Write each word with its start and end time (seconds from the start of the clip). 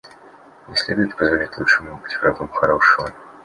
Не 0.67 0.75
следует 0.75 1.15
позволять 1.15 1.55
лучшему 1.59 1.97
быть 2.01 2.17
врагом 2.19 2.47
хорошего. 2.49 3.13